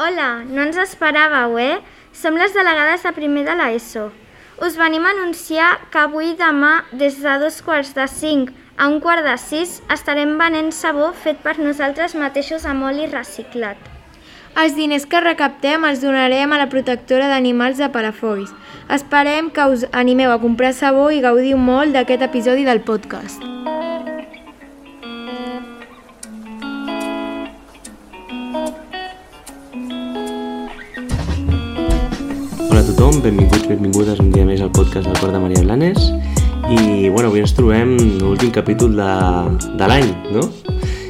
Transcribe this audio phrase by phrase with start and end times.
[0.00, 1.74] Hola, no ens esperàveu, eh?
[2.16, 4.06] Som les delegades de primer de l'ESO.
[4.64, 8.88] Us venim a anunciar que avui i demà, des de dos quarts de cinc a
[8.88, 13.76] un quart de sis, estarem venent sabó fet per nosaltres mateixos amb oli reciclat.
[14.56, 18.56] Els diners que recaptem els donarem a la protectora d'animals de Palafolls.
[18.88, 23.59] Esperem que us animeu a comprar sabó i gaudiu molt d'aquest episodi del podcast.
[33.70, 36.08] Benvingudes un dia més al podcast del Cor de Maria Blanes
[36.74, 39.10] i bueno, avui ens trobem l'últim capítol de,
[39.78, 40.42] de l'any, no?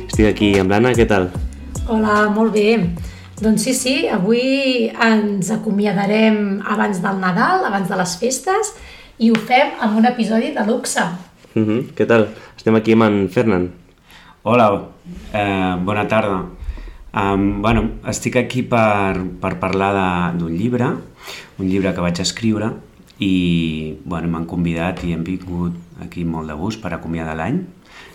[0.05, 1.31] Estic aquí amb l'Anna, què tal?
[1.89, 2.75] Hola, molt bé.
[3.41, 8.75] Doncs sí, sí, avui ens acomiadarem abans del Nadal, abans de les festes,
[9.17, 11.07] i ho fem amb un episodi de luxe.
[11.55, 11.83] Uh -huh.
[11.97, 12.29] Què tal?
[12.59, 13.71] Estem aquí amb en Fernan.
[14.43, 14.85] Hola,
[15.33, 16.45] eh, bona tarda.
[17.11, 20.93] Um, bueno, estic aquí per, per parlar d'un llibre,
[21.59, 22.73] un llibre que vaig escriure
[23.21, 27.61] i bueno, m'han convidat i hem vingut aquí molt de gust per acomiadar l'any.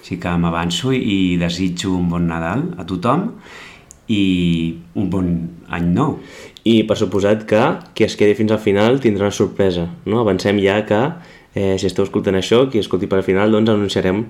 [0.02, 3.32] Així que m'avanço i desitjo un bon Nadal a tothom
[4.10, 4.24] i
[4.98, 5.32] un bon
[5.74, 6.20] any nou.
[6.66, 7.62] I per suposat que
[7.98, 10.22] qui es quedi fins al final tindrà una sorpresa, no?
[10.22, 11.02] Avancem ja que
[11.56, 14.24] eh, si esteu escoltant això, qui escolti per al final, doncs anunciarem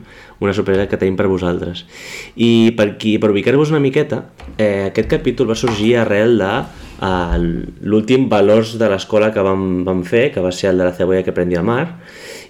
[0.44, 1.84] una sorpresa que tenim per vosaltres.
[2.36, 4.26] I per, qui, per ubicar-vos una miqueta,
[4.58, 6.52] eh, aquest capítol va sorgir arrel de
[7.02, 11.24] l'últim valors de l'escola que vam, vam fer, que va ser el de la cebolla
[11.24, 11.88] que prendia el mar,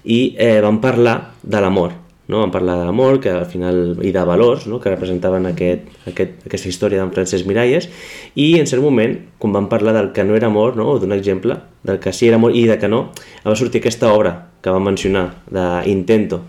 [0.05, 1.95] i eh, vam parlar de l'amor,
[2.27, 2.41] no?
[2.43, 4.79] vam parlar de l'amor que al final i de valors no?
[4.79, 7.89] que representaven aquest, aquest, aquesta història d'en Francesc Miralles
[8.35, 10.91] i en cert moment, quan vam parlar del que no era amor, no?
[10.93, 13.07] o d'un exemple, del que sí era amor i de que no,
[13.45, 16.41] va sortir aquesta obra que vam mencionar, d'Intento,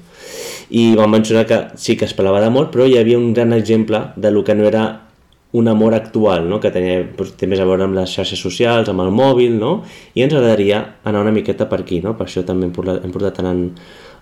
[0.70, 4.00] i vam mencionar que sí que es parlava d'amor, però hi havia un gran exemple
[4.16, 5.05] de lo que no era
[5.52, 6.58] un amor actual, no?
[6.60, 9.78] que tenia, doncs, té més a veure amb les xarxes socials, amb el mòbil, no?
[10.14, 12.16] i ens agradaria anar una miqueta per aquí, no?
[12.18, 13.70] per això també hem portat, hem portat en,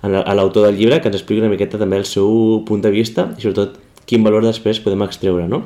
[0.04, 2.92] en, a l'autor del llibre que ens expliqui una miqueta també el seu punt de
[2.94, 5.48] vista i sobretot quin valor després podem extreure.
[5.48, 5.64] No?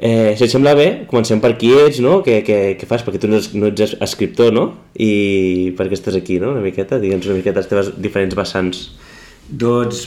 [0.00, 2.22] Eh, si et sembla bé, comencem per qui ets, no?
[2.24, 3.02] Què, què, què fas?
[3.04, 4.62] Perquè tu no ets, no ets escriptor, no?
[4.96, 6.54] I per què estàs aquí, no?
[6.54, 8.86] Una miqueta, digue'ns una miqueta les teves diferents vessants.
[9.50, 10.06] Doncs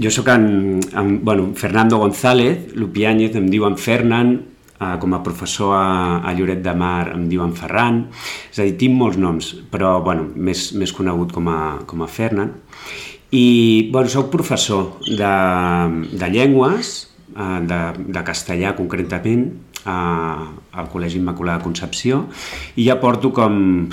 [0.00, 4.38] jo sóc en, en bueno, Fernando González, Lupiáñez, em diuen Fernan,
[4.80, 8.06] eh, com a professor a, a Lloret de Mar em diuen Ferran,
[8.50, 12.08] és a dir, tinc molts noms, però bueno, més, més conegut com a, com a
[12.08, 12.54] Fernan.
[13.34, 15.34] I bueno, sóc professor de,
[16.16, 16.94] de llengües,
[17.34, 19.50] eh, de, de castellà concretament,
[19.88, 19.98] a,
[20.72, 22.26] al Col·legi Immaculada Concepció,
[22.76, 23.88] i ja porto com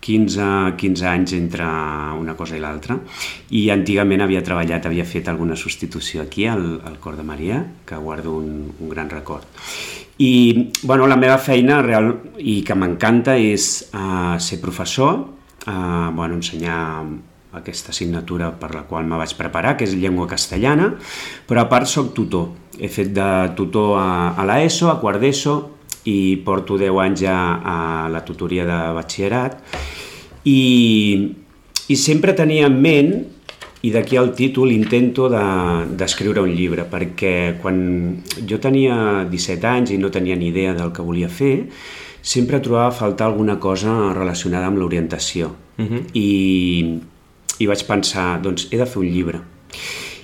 [0.00, 1.66] 15, 15 anys entre
[2.18, 2.96] una cosa i l'altra
[3.56, 7.96] i antigament havia treballat, havia fet alguna substitució aquí al, al Cor de Maria que
[7.96, 9.46] guardo un, un gran record
[10.20, 16.36] i bueno, la meva feina real i que m'encanta és uh, ser professor uh, bueno,
[16.36, 16.80] ensenyar
[17.56, 20.92] aquesta assignatura per la qual me vaig preparar, que és llengua castellana,
[21.48, 22.52] però a part soc tutor.
[22.78, 23.26] He fet de
[23.58, 25.56] tutor a, a l'ESO, a quart d'ESO,
[26.04, 29.58] i porto 10 anys ja a la tutoria de batxillerat.
[30.44, 30.60] I,
[31.88, 33.12] i sempre tenia en ment
[33.80, 37.78] i d'aquí el títol intento d'escriure de, un llibre perquè quan
[38.48, 41.70] jo tenia 17 anys i no tenia ni idea del que volia fer
[42.20, 45.54] sempre trobava a faltar alguna cosa relacionada amb l'orientació.
[45.78, 46.02] Uh -huh.
[46.12, 47.00] I,
[47.58, 49.40] i vaig pensar, doncs he de fer un llibre.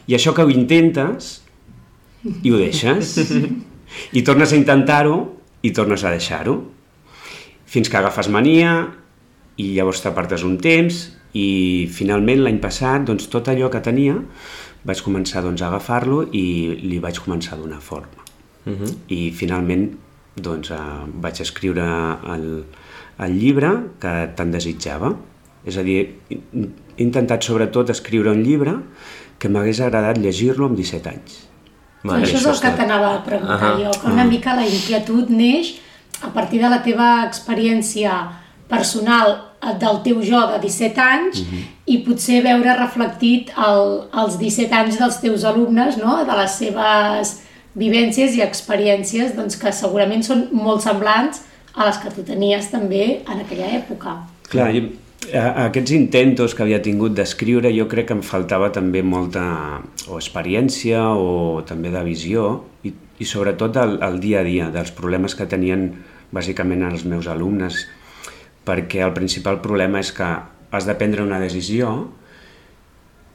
[0.06, 1.42] I això que ho intentes
[2.42, 3.16] i ho deixes.
[4.18, 5.35] I tornes a intentar-ho
[5.66, 6.60] i tornes a deixar-ho
[7.66, 8.72] fins que agafes mania
[9.58, 11.02] i llavors t'apartes un temps
[11.36, 11.48] i
[11.92, 14.16] finalment l'any passat doncs, tot allò que tenia
[14.86, 16.46] vaig començar doncs, a agafar-lo i
[16.84, 18.22] li vaig començar a donar forma.
[18.66, 18.92] Uh -huh.
[19.08, 19.96] I finalment
[20.36, 20.76] doncs, eh,
[21.22, 21.86] vaig escriure
[22.34, 22.64] el,
[23.18, 25.16] el llibre que tant desitjava.
[25.64, 26.38] És a dir, he
[27.02, 28.76] intentat sobretot escriure un llibre
[29.38, 31.45] que m'hagués agradat llegir-lo amb 17 anys.
[32.06, 33.84] Vale, això és el que t'anava a preguntar uh -huh.
[33.84, 35.74] jo, que una mica la inquietud neix
[36.22, 38.12] a partir de la teva experiència
[38.68, 39.36] personal
[39.80, 41.64] del teu jo de 17 anys uh -huh.
[41.86, 46.24] i potser veure reflectit el, els 17 anys dels teus alumnes, no?
[46.24, 47.40] de les seves
[47.74, 51.42] vivències i experiències doncs, que segurament són molt semblants
[51.74, 54.16] a les que tu tenies també en aquella època.
[54.48, 54.82] Clar, jo,
[55.34, 59.44] aquests intentos que havia tingut d'escriure jo crec que em faltava també molta
[60.06, 62.48] o experiència o també de visió
[62.86, 65.88] i, i sobretot el, el dia a dia dels problemes que tenien
[66.34, 67.84] bàsicament els meus alumnes
[68.66, 70.28] perquè el principal problema és que
[70.70, 71.92] has de prendre una decisió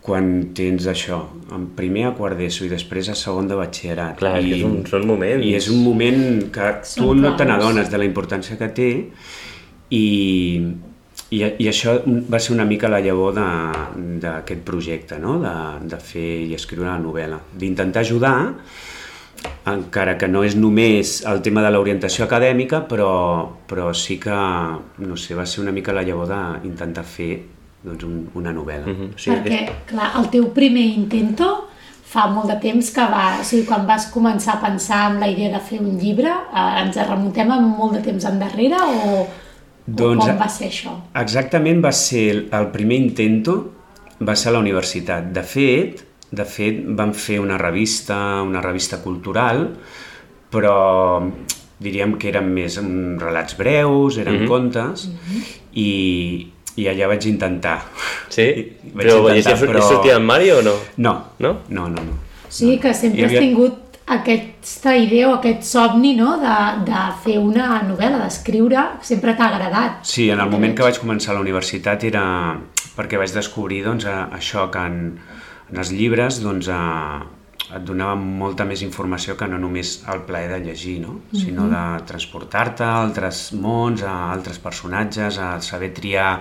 [0.02, 1.20] quan tens això,
[1.54, 4.16] en primer a quart d'ESO i després a segon de batxillerat.
[4.18, 5.46] Clar, I, és un, són moments.
[5.46, 6.24] I és un moment
[6.54, 8.90] que Són tu no te n'adones de la importància que té
[9.94, 10.06] i,
[11.32, 15.38] i, i això va ser una mica la llavor d'aquest projecte, no?
[15.40, 15.54] de,
[15.92, 18.36] de fer i escriure la novel·la, d'intentar ajudar
[19.72, 23.14] encara que no és només el tema de l'orientació acadèmica, però,
[23.70, 24.36] però sí que,
[25.02, 26.30] no sé, va ser una mica la llavor
[26.62, 27.32] d'intentar fer
[27.82, 28.86] doncs, un, una novel·la.
[28.86, 28.96] Mm.
[28.98, 29.12] -hmm.
[29.18, 31.68] Sí, Perquè, clar, el teu primer intento
[32.04, 33.40] fa molt de temps que va...
[33.42, 36.82] O sigui, quan vas començar a pensar en la idea de fer un llibre, eh,
[36.84, 39.26] ens remuntem a molt de temps endarrere o,
[39.86, 40.94] Doncs, com va ser això?
[41.16, 43.72] Exactament va ser el, el primer intento,
[44.22, 45.32] va ser a la universitat.
[45.34, 49.66] De fet, de fet vam fer una revista, una revista cultural,
[50.52, 51.22] però
[51.82, 54.48] diríem que eren més mm, relats breus, eren mm -hmm.
[54.48, 55.10] contes,
[55.74, 57.82] i, i allà vaig intentar.
[58.30, 58.42] Sí?
[58.42, 60.76] I- vaig Però, intentar, però- sortia en Mario o no?
[60.98, 61.58] No, No?
[61.70, 61.96] no, no.
[62.04, 62.12] no.
[62.48, 66.36] O sigui que sempre havia- has tingut aquesta idea o aquest somni no?
[66.42, 66.56] de,
[66.88, 70.02] de fer una novel·la, d'escriure, sempre t'ha agradat.
[70.08, 72.24] Sí, en el moment que vaig començar a la universitat era
[72.96, 74.98] perquè vaig descobrir doncs, això que en,
[75.72, 76.82] en els llibres doncs, a,
[77.72, 81.22] et donava molta més informació que no només el plaer de llegir, no?
[81.32, 86.34] sinó de transportar-te a altres mons, a altres personatges, a saber triar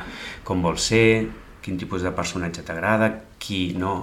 [0.45, 1.29] com vols ser,
[1.63, 4.01] quin tipus de personatge t'agrada, qui no.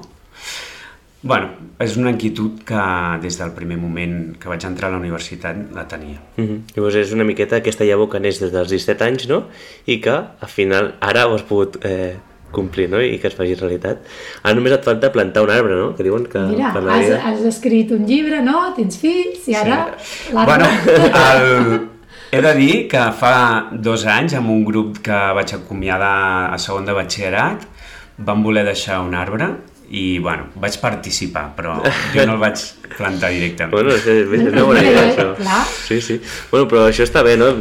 [1.23, 1.49] Bueno,
[1.81, 2.81] és una inquietud que
[3.23, 6.19] des del primer moment que vaig entrar a la universitat la tenia.
[6.37, 6.59] Mm -hmm.
[6.75, 9.47] Llavors és una miqueta aquesta llavor que neix des dels 17 anys, no?
[9.85, 12.15] I que al final ara ho has pogut eh,
[12.51, 13.01] complir, no?
[13.01, 13.97] I que es faci realitat.
[14.43, 15.95] Ara només et falta plantar un arbre, no?
[15.95, 17.21] Que diuen que Mira, per la has, vida...
[17.25, 18.73] has escrit un llibre, no?
[18.75, 19.97] Tens fills i ara
[20.33, 20.45] l'arbre...
[20.45, 20.65] Bueno,
[21.33, 21.89] el...
[22.31, 26.85] he de dir que fa dos anys, amb un grup que vaig acomiadar a segon
[26.85, 27.65] de batxillerat,
[28.17, 29.55] vam voler deixar un arbre
[29.89, 31.77] i, bueno, vaig participar, però
[32.13, 32.59] jo no el vaig
[32.97, 33.71] plantar directament.
[33.71, 35.27] Bueno, és, és, és una bona idea, això.
[35.39, 35.61] Clar.
[35.87, 36.17] Sí, sí.
[36.51, 37.53] Bueno, però això està bé, no?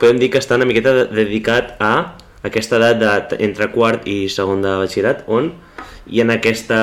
[0.00, 1.92] Podem dir que està una miqueta de- dedicat a
[2.44, 5.52] aquesta edat de, entre quart i segon de batxillerat, on
[6.10, 6.82] hi ha aquesta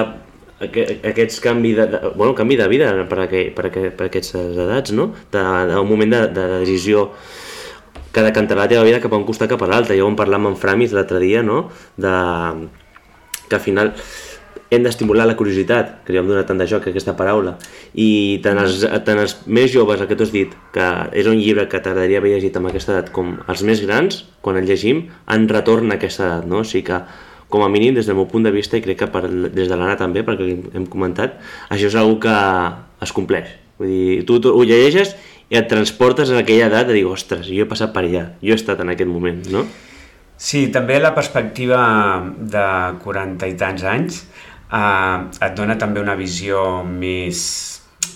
[0.61, 4.57] aqu- aquests canvi de, de, bueno, canvi de vida per, aqu, per, aqu, per aquestes
[4.65, 5.11] edats, no?
[5.33, 7.11] De, de, un moment de, de decisió
[8.13, 9.93] que decantarà la teva vida cap a un costat cap a l'altre.
[9.97, 11.67] Ja ho vam parlar amb en Framis l'altre dia, no?
[11.97, 12.13] De,
[13.47, 13.93] que al final
[14.71, 17.55] hem d'estimular la curiositat, que li hem donat tant de joc a aquesta paraula,
[17.95, 20.87] i tant els, tant els més joves, el que tu has dit, que
[21.17, 24.59] és un llibre que t'agradaria haver llegit amb aquesta edat, com els més grans, quan
[24.59, 26.65] el llegim, en retorn a aquesta edat, no?
[26.65, 26.99] O sigui que,
[27.53, 29.75] com a mínim, des del meu punt de vista, i crec que per, des de
[29.75, 31.39] l'Anna també, perquè hem comentat,
[31.71, 32.37] això és una que
[33.07, 33.55] es compleix.
[33.79, 35.15] Vull dir, tu, tu ho llegeixes
[35.53, 38.51] i et transportes en aquella edat de dir, ostres, jo he passat per allà, jo
[38.51, 39.63] he estat en aquest moment, no?
[40.37, 41.79] Sí, també la perspectiva
[42.37, 42.65] de
[43.01, 44.19] 40 i tants anys
[44.71, 47.41] eh, et dona també una visió més,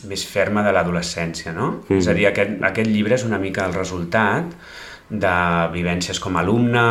[0.09, 1.71] més ferma de l'adolescència, no?
[1.88, 2.00] Mm.
[2.00, 4.56] És a dir, aquest, aquest llibre és una mica el resultat
[5.12, 5.36] de
[5.74, 6.83] vivències com a alumne,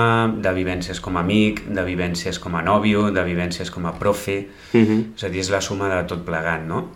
[0.45, 4.47] de vivències com a amic, de vivències com a nòvio, de vivències com a profe,
[4.73, 5.05] mm -hmm.
[5.17, 6.91] és a dir, és la suma de tot plegat, no?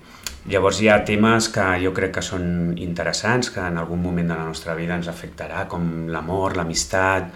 [0.47, 4.35] Llavors hi ha temes que jo crec que són interessants, que en algun moment de
[4.35, 7.31] la nostra vida ens afectarà, com l'amor, l'amistat,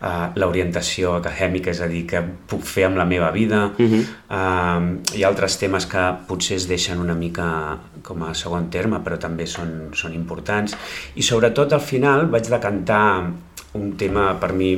[0.00, 3.70] eh, l'orientació acadèmica, és a dir, què puc fer amb la meva vida.
[3.78, 4.02] Uh -huh.
[4.30, 9.00] eh, hi ha altres temes que potser es deixen una mica com a segon terme,
[9.04, 10.76] però també són, són importants.
[11.14, 13.30] I sobretot al final vaig decantar
[13.72, 14.76] un tema per mi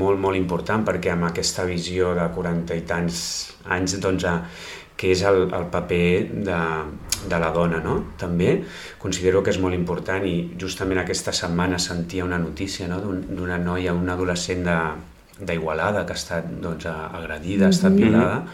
[0.00, 4.38] molt, molt important, perquè amb aquesta visió de 40 i tants anys, doncs, eh,
[4.96, 6.60] que és el, el paper de,
[7.28, 7.98] de la dona, no?
[8.18, 8.62] També
[8.98, 13.00] considero que és molt important i justament aquesta setmana sentia una notícia no?
[13.00, 14.64] d'un- d'una noia, una adolescent
[15.40, 18.44] d'Igualada que ha estat doncs, agredida, ha estat violada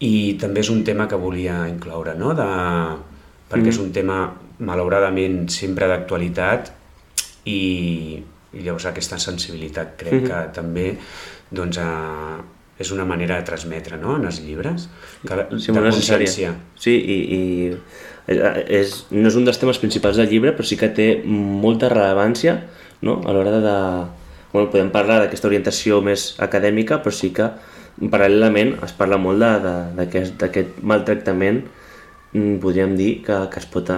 [0.00, 2.34] i també és un tema que volia incloure, no?
[2.34, 2.44] De,
[3.50, 6.70] perquè és un tema malauradament sempre d'actualitat
[7.44, 10.96] i, i llavors aquesta sensibilitat crec que també
[11.50, 12.38] doncs, eh,
[12.78, 14.16] és una manera de transmetre no?
[14.16, 14.88] en els llibres,
[15.26, 16.52] que, Sí, de consciència.
[16.78, 17.42] Sí, i, i
[18.28, 22.60] és, no és un dels temes principals del llibre, però sí que té molta rellevància
[23.02, 23.20] no?
[23.24, 23.78] a l'hora de...
[24.52, 27.50] Bueno, podem parlar d'aquesta orientació més acadèmica, però sí que
[28.12, 31.64] paral·lelament es parla molt d'aquest maltractament
[32.32, 33.90] mm, podríem dir que, que es pot,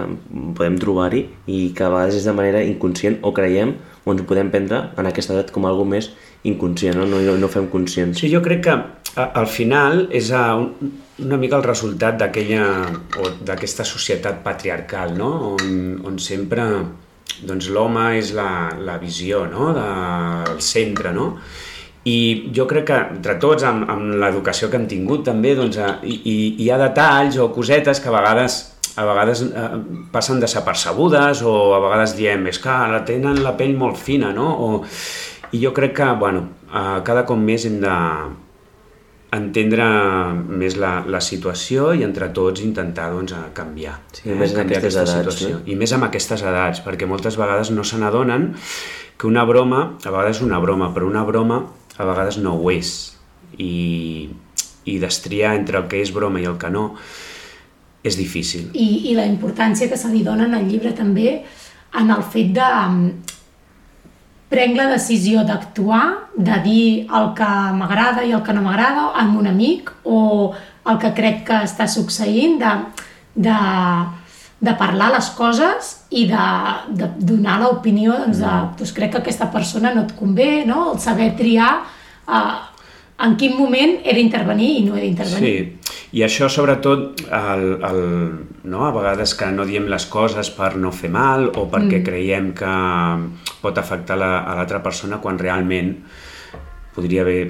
[0.57, 3.77] podem trobar-hi i que a vegades és de manera inconscient o creiem
[4.11, 6.11] o ens ho podem prendre en aquesta edat com algo més
[6.49, 8.19] inconscient, no, no, no fem conscients.
[8.19, 12.67] Sí, jo crec que a, al final és a, un, una mica el resultat d'aquella
[13.21, 15.31] o d'aquesta societat patriarcal, no?
[15.55, 16.67] on, on sempre
[17.47, 18.51] doncs, l'home és la,
[18.85, 19.71] la visió no?
[19.77, 21.35] del centre, no?
[22.09, 25.93] I jo crec que entre tots, amb, amb l'educació que hem tingut també, doncs, eh,
[26.09, 28.61] hi, hi ha detalls o cosetes que a vegades
[29.01, 29.69] a vegades eh,
[30.13, 34.51] passen desapercebudes o a vegades diem és que la tenen la pell molt fina, no?
[34.53, 34.71] O,
[35.51, 37.97] I jo crec que, bueno, eh, cada cop més hem de
[39.35, 39.87] entendre
[40.35, 44.37] més la, la situació i entre tots intentar doncs, canviar, sí, eh?
[44.37, 45.61] més canviar aquesta edats, situació.
[45.61, 45.63] No?
[45.71, 48.51] I més amb aquestes edats, perquè moltes vegades no se n'adonen
[49.17, 51.63] que una broma, a vegades és una broma, però una broma
[51.97, 52.95] a vegades no ho és.
[53.61, 54.31] I,
[54.89, 56.95] i destriar entre el que és broma i el que no
[58.03, 58.71] és difícil.
[58.73, 61.41] I, i la importància que se li dona en el llibre també
[62.01, 63.03] en el fet de um,
[64.51, 66.05] prenc la decisió d'actuar,
[66.37, 70.21] de dir el que m'agrada i el que no m'agrada amb un amic o
[70.91, 72.73] el que crec que està succeint, de,
[73.47, 73.59] de,
[74.61, 76.49] de parlar les coses i de,
[76.99, 78.75] de donar l'opinió doncs, de, mm.
[78.81, 80.91] doncs crec que aquesta persona no et convé, no?
[80.95, 81.73] el saber triar
[82.27, 82.57] eh,
[83.21, 85.53] en quin moment he d'intervenir i no he d'intervenir.
[85.53, 88.01] Sí, i això sobretot, el, el,
[88.65, 88.85] no?
[88.87, 92.05] a vegades que no diem les coses per no fer mal o perquè mm.
[92.07, 92.77] creiem que
[93.61, 95.99] pot afectar la, a l'altra persona quan realment
[96.97, 97.43] podria haver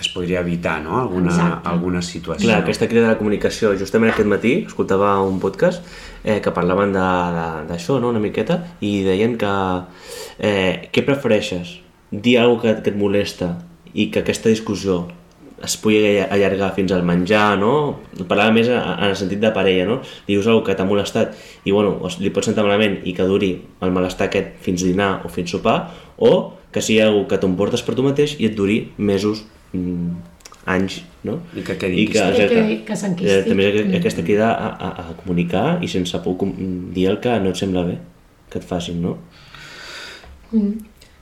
[0.00, 0.96] es podria evitar no?
[1.00, 2.46] alguna, alguna situació.
[2.46, 5.84] Clar, aquesta crida de la comunicació, justament aquest matí escoltava un podcast
[6.24, 8.14] eh, que parlaven d'això, no?
[8.14, 9.50] una miqueta, i deien que
[10.38, 11.80] eh, què prefereixes?
[12.10, 13.52] Dir alguna que, que et molesta
[13.94, 15.06] i que aquesta discussió
[15.60, 18.00] es pugui allargar fins al menjar, no?
[18.28, 19.98] Parlava més en el sentit de parella, no?
[20.28, 23.52] Dius alguna que t'ha molestat i, bueno, li pots sentar malament i que duri
[23.84, 25.82] el malestar aquest fins dinar o fins sopar,
[26.16, 29.44] o que sigui alguna que t'emportes per tu mateix i et duri mesos,
[29.76, 30.30] mm,
[30.70, 31.40] anys, no?
[31.56, 33.32] I que quedi I que, que, que, que s'enquisti.
[33.32, 33.96] Eh, també mm.
[34.00, 36.40] aquesta crida a, a, a comunicar i sense por
[36.94, 37.98] dir el que no et sembla bé
[38.50, 39.16] que et facin, no?
[40.52, 40.78] Mm.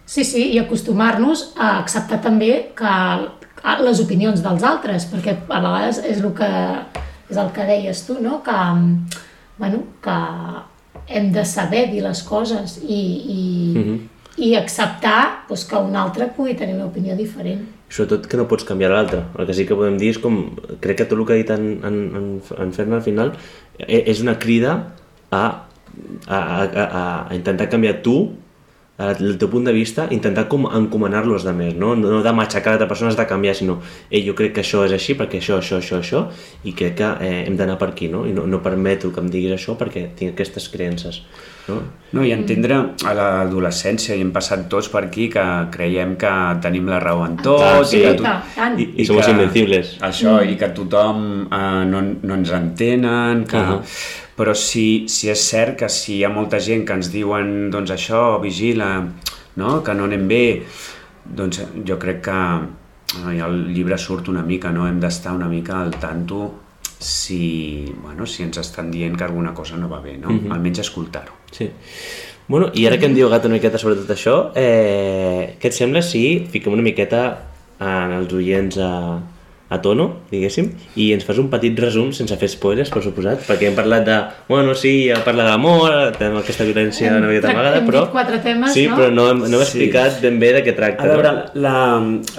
[0.09, 2.93] Sí, sí, i acostumar-nos a acceptar també que
[3.85, 6.49] les opinions dels altres, perquè a vegades és el que,
[7.29, 8.39] és el que deies tu, no?
[8.47, 8.55] que,
[9.59, 10.17] bueno, que
[11.13, 13.03] hem de saber dir les coses i,
[13.35, 13.43] i,
[13.75, 13.99] mm -hmm.
[14.47, 17.69] i acceptar doncs, que un altre pugui tenir una opinió diferent.
[17.91, 19.25] Sobretot que no pots canviar l'altre.
[19.39, 20.57] El que sí que podem dir és com...
[20.81, 23.33] Crec que tot el que ha dit en, en, en, en Ferna al final
[23.79, 24.95] e, és una crida
[25.31, 25.69] a,
[26.27, 28.33] a, a, a intentar canviar tu
[28.99, 31.95] el teu punt de vista, intentar com encomanar-lo als altres, no?
[31.97, 33.79] no de matxacar l'altra persona, has de canviar, sinó
[34.11, 36.25] Ei, jo crec que això és així perquè això, això, això, això,
[36.67, 38.25] i crec que eh, hem d'anar per aquí, no?
[38.27, 41.23] I no, no permeto que em diguis això perquè tinc aquestes creences.
[41.69, 41.79] No?
[42.17, 45.45] no, i entendre a l'adolescència, i hem passat tots per aquí, que
[45.75, 46.31] creiem que
[46.65, 49.99] tenim la raó en tot, ah, sí, i, que tot, i, i, i som invencibles.
[50.01, 50.55] Això, mm.
[50.55, 53.61] i que tothom eh, no, no ens entenen, que...
[53.61, 57.11] Uh -huh però sí, sí és cert que si hi ha molta gent que ens
[57.11, 58.93] diuen doncs això, vigila,
[59.59, 59.83] no?
[59.83, 60.45] que no anem bé,
[61.41, 61.59] doncs
[61.89, 62.39] jo crec que
[63.19, 64.87] no, ja el llibre surt una mica, no?
[64.87, 66.53] hem d'estar una mica al tanto
[66.99, 70.31] si, bueno, si ens estan dient que alguna cosa no va bé, no?
[70.31, 70.53] Mm -hmm.
[70.53, 71.38] almenys escoltar-ho.
[71.55, 71.71] Sí.
[72.49, 76.01] Bueno, i ara que hem dialogat una miqueta sobre tot això, eh, què et sembla
[76.01, 77.25] si fiquem una miqueta
[77.79, 78.93] en els oients a,
[79.69, 83.69] a tono, diguéssim, i ens fas un petit resum sense fer spoilers, per suposat, perquè
[83.69, 84.17] hem parlat de,
[84.49, 88.07] bueno, sí, ja parla d'amor, tenim aquesta violència hem, una miqueta amagada, però...
[88.17, 88.97] quatre temes, sí, no?
[88.97, 90.25] però no, hem, no hem explicat sí.
[90.25, 91.05] ben bé de què tracta.
[91.05, 91.77] A veure, la,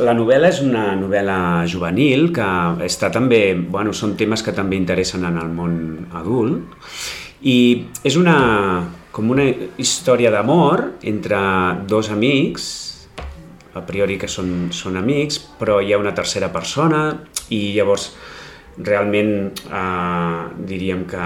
[0.09, 1.39] la novel·la és una novel·la
[1.69, 2.51] juvenil que
[2.89, 5.75] està també, bueno, són temes que també interessen en el món
[6.17, 6.81] adult,
[7.45, 7.59] i
[8.01, 8.39] és una,
[9.11, 9.45] com una
[9.81, 11.39] història d'amor entre
[11.89, 12.67] dos amics,
[13.73, 17.03] a priori que són, són amics, però hi ha una tercera persona
[17.53, 18.11] i llavors
[18.77, 21.25] realment eh, diríem que,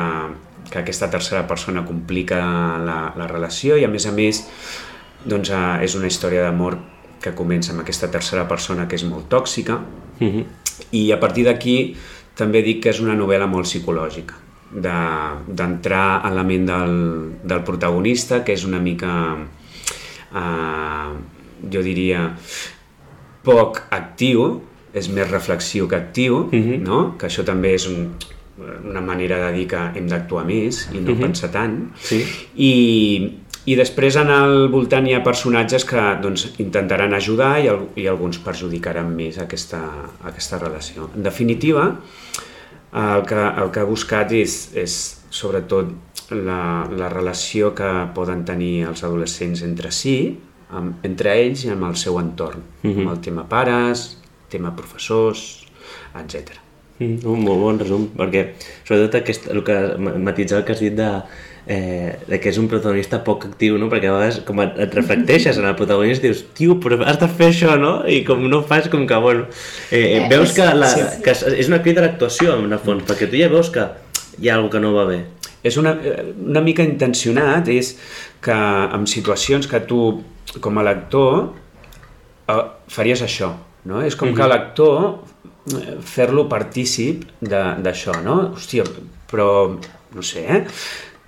[0.70, 2.40] que aquesta tercera persona complica
[2.84, 4.44] la, la relació i a més a més
[5.24, 6.80] doncs, eh, és una història d'amor
[7.24, 9.80] que comença amb aquesta tercera persona que és molt tòxica
[10.20, 10.46] mm -hmm.
[10.92, 11.96] i a partir d'aquí
[12.36, 14.43] també dic que és una novel·la molt psicològica
[14.74, 16.96] d'entrar de, en la ment del,
[17.44, 19.14] del protagonista que és una mica
[20.34, 21.10] eh,
[21.72, 22.28] jo diria,
[23.44, 24.62] poc actiu,
[24.94, 26.70] és més reflexiu que actiu, uh mhm.
[26.70, 26.80] -huh.
[26.82, 27.18] no?
[27.18, 28.14] que això també és un,
[28.90, 31.18] una manera de dir que hem d'actuar més i no uh mhm.
[31.18, 31.22] -huh.
[31.22, 31.92] pensar tant.
[32.00, 32.24] Sí.
[32.56, 38.08] I, I després en el voltant hi ha personatges que doncs, intentaran ajudar i, i
[38.08, 39.82] alguns perjudicaran més aquesta,
[40.24, 41.10] aquesta relació.
[41.16, 42.00] En definitiva,
[42.94, 44.96] el que, el que he buscat és, és
[45.34, 45.94] sobretot
[46.34, 50.18] la, la relació que poden tenir els adolescents entre si,
[50.74, 53.00] amb, entre ells i amb el seu entorn, uh -huh.
[53.02, 54.18] amb el tema pares,
[54.50, 55.66] tema professors,
[56.16, 56.60] etc.
[57.00, 60.94] Mm, un molt bon resum, perquè sobretot aquest, el que matitzar el que has dit
[60.94, 61.10] de
[61.68, 63.90] eh, de que és un protagonista poc actiu, no?
[63.92, 67.20] Perquè a vegades com et, et reflecteixes en el protagonista i dius, tio, però has
[67.22, 67.94] de fer això, no?
[68.10, 69.48] I com no fas, com que, bueno...
[69.90, 70.92] Eh, eh, veus que, la,
[71.24, 73.88] que és una crida a l'actuació, en el fons, perquè tu ja veus que
[74.40, 75.20] hi ha alguna que no va bé.
[75.64, 77.94] És una, una mica intencionat, és
[78.44, 80.02] que en situacions que tu,
[80.60, 81.46] com a lector,
[82.52, 83.54] eh, faries això,
[83.88, 84.02] no?
[84.04, 84.36] És com mm -hmm.
[84.36, 84.50] que mhm.
[84.50, 85.24] l'actor
[86.04, 88.54] fer-lo partícip d'això, no?
[88.58, 88.84] Hòstia,
[89.32, 89.78] però
[90.14, 90.64] no sé, eh?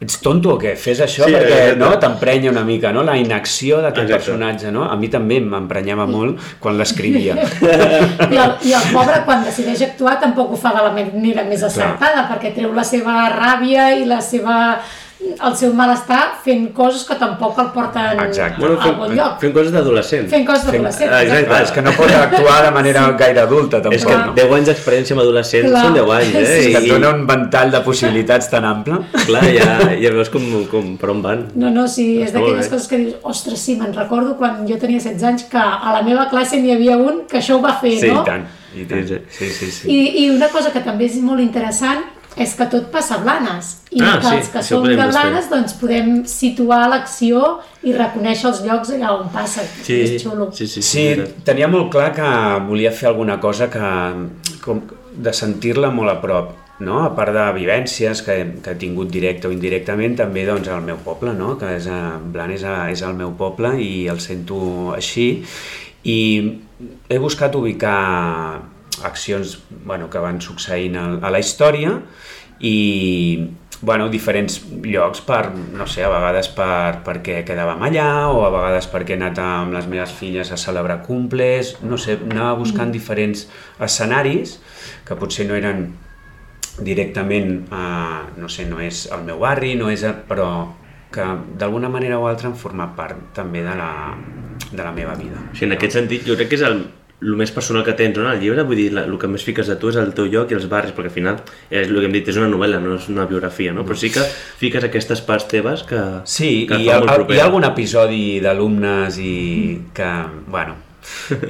[0.04, 0.74] Ets tonto o què?
[0.76, 1.80] Fes això sí, perquè exacte.
[1.80, 3.06] no t'emprenya una mica, no?
[3.08, 4.84] La inacció d'aquest personatge, no?
[4.92, 7.38] A mi també m'emprenyava molt quan l'escrivia.
[8.34, 11.64] I, el, I el pobre, quan decideix actuar, tampoc ho fa de la manera més
[11.64, 12.28] acertada, Clar.
[12.34, 14.60] perquè treu la seva ràbia i la seva
[15.20, 18.60] el seu malestar fent coses que tampoc el porten Exacte.
[18.60, 19.38] Bueno, fent, bon lloc.
[19.40, 20.28] Fent coses d'adolescent.
[20.32, 21.08] Fent coses d'adolescent.
[21.08, 21.38] Exacte.
[21.40, 21.62] Exacte.
[21.64, 23.16] És que no pot actuar de manera sí.
[23.22, 23.96] gaire adulta, tampoc.
[23.96, 24.34] És que no?
[24.36, 25.84] 10 anys d'experiència amb adolescents Clar.
[25.86, 26.50] són 10 anys, eh?
[26.50, 26.74] Sí.
[26.74, 29.00] Que et dona un ventall de possibilitats tan ample.
[29.22, 29.70] Clar, ja,
[30.04, 31.48] ja veus com, com per on van.
[31.56, 35.00] No, no, sí, és d'aquelles coses que dius, ostres, sí, me'n recordo quan jo tenia
[35.00, 37.96] 16 anys que a la meva classe n'hi havia un que això ho va fer,
[38.04, 38.20] sí, no?
[38.20, 38.46] Sí, i tant.
[38.76, 39.08] I tant.
[39.32, 39.88] Sí, sí, sí.
[39.88, 42.04] I, I una cosa que també és molt interessant
[42.36, 45.48] és que tot passa a Blanes i ah, que sí, els que som de Blanes
[45.52, 50.68] doncs podem situar l'acció i reconèixer els llocs allà on passa sí, és xulo sí,
[50.68, 52.28] sí, sí, sí, tenia molt clar que
[52.68, 53.88] volia fer alguna cosa que,
[54.66, 54.84] com,
[55.16, 57.00] de sentir-la molt a prop no?
[57.06, 61.00] a part de vivències que, que he tingut directe o indirectament, també doncs, al meu
[61.06, 61.56] poble, no?
[61.60, 65.30] que és a, Blanes és, és el meu poble i el sento així.
[66.06, 66.20] I
[67.10, 67.96] he buscat ubicar
[69.04, 72.00] accions bueno, que van succeint a, a la història
[72.60, 73.50] i
[73.82, 78.88] bueno, diferents llocs per, no sé, a vegades per, perquè quedàvem allà o a vegades
[78.92, 82.96] perquè he anat amb les meves filles a celebrar cumples, no sé, anava buscant mm.
[82.96, 83.46] diferents
[83.84, 84.58] escenaris
[85.06, 85.90] que potser no eren
[86.80, 90.50] directament, eh, no sé, no és el meu barri, no és, però
[91.16, 91.26] que
[91.60, 93.92] d'alguna manera o altra han format part també de la,
[94.72, 95.40] de la meva vida.
[95.54, 96.82] Sí, en aquest sentit, jo crec que és el,
[97.26, 99.68] el més personal que tens no, en el llibre, vull dir, el que més fiques
[99.72, 102.06] de tu és el teu lloc i els barris, perquè al final és el que
[102.10, 103.86] hem dit, és una novel·la, no és una biografia, no?
[103.88, 104.24] però sí que
[104.62, 109.36] fiques aquestes parts teves que Sí, que i el, hi ha algun episodi d'alumnes i
[109.96, 110.12] que,
[110.52, 110.78] bueno,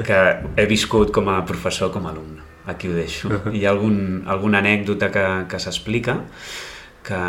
[0.07, 0.21] que
[0.55, 2.43] he viscut com a professor, com a alumne.
[2.65, 3.29] Aquí ho deixo.
[3.53, 6.21] Hi ha algun, alguna anècdota que, que s'explica
[7.05, 7.19] que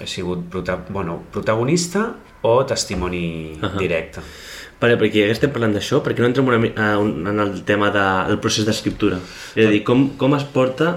[0.00, 3.78] he sigut prota bueno, protagonista o testimoni uh -huh.
[3.78, 4.20] directe.
[4.78, 8.36] Vale, perquè ja estem parlant d'això, perquè no entrem una, uh, en el tema del
[8.36, 9.18] de, procés d'escriptura?
[9.56, 10.94] És a dir, com, com es porta